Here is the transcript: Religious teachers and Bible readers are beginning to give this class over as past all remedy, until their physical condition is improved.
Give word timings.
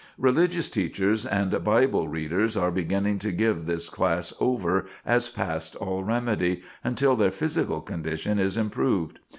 Religious 0.17 0.67
teachers 0.67 1.27
and 1.27 1.63
Bible 1.63 2.07
readers 2.07 2.57
are 2.57 2.71
beginning 2.71 3.19
to 3.19 3.31
give 3.31 3.67
this 3.67 3.87
class 3.87 4.33
over 4.39 4.87
as 5.05 5.29
past 5.29 5.75
all 5.75 6.03
remedy, 6.03 6.63
until 6.83 7.15
their 7.15 7.29
physical 7.29 7.81
condition 7.81 8.39
is 8.39 8.57
improved. 8.57 9.19